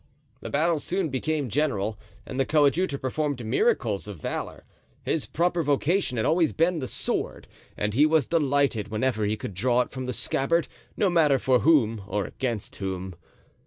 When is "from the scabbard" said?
9.91-10.67